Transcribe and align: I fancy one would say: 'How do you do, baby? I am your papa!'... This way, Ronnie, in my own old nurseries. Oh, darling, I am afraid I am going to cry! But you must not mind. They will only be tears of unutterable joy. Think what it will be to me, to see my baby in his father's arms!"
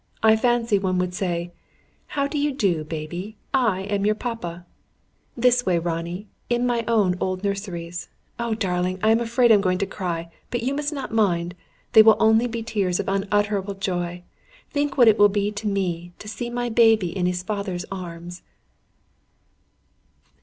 I 0.23 0.35
fancy 0.35 0.79
one 0.79 0.97
would 0.97 1.13
say: 1.13 1.51
'How 2.07 2.25
do 2.25 2.39
you 2.39 2.51
do, 2.53 2.83
baby? 2.83 3.37
I 3.53 3.81
am 3.81 4.03
your 4.03 4.15
papa!'... 4.15 4.65
This 5.37 5.63
way, 5.63 5.77
Ronnie, 5.77 6.27
in 6.49 6.65
my 6.65 6.83
own 6.87 7.13
old 7.21 7.43
nurseries. 7.43 8.09
Oh, 8.39 8.55
darling, 8.55 8.97
I 9.03 9.11
am 9.11 9.19
afraid 9.19 9.51
I 9.51 9.53
am 9.53 9.61
going 9.61 9.77
to 9.77 9.85
cry! 9.85 10.31
But 10.49 10.63
you 10.63 10.73
must 10.73 10.91
not 10.91 11.13
mind. 11.13 11.53
They 11.93 12.01
will 12.01 12.17
only 12.19 12.47
be 12.47 12.63
tears 12.63 12.99
of 12.99 13.07
unutterable 13.07 13.75
joy. 13.75 14.23
Think 14.71 14.97
what 14.97 15.07
it 15.07 15.19
will 15.19 15.29
be 15.29 15.51
to 15.51 15.67
me, 15.67 16.13
to 16.17 16.27
see 16.27 16.49
my 16.49 16.67
baby 16.67 17.15
in 17.15 17.27
his 17.27 17.43
father's 17.43 17.85
arms!" 17.91 18.41